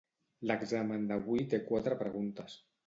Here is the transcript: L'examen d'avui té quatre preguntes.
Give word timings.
L'examen 0.51 1.05
d'avui 1.11 1.47
té 1.53 1.63
quatre 1.71 2.03
preguntes. 2.05 2.61